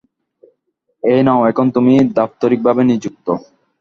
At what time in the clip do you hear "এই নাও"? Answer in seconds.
1.03-1.41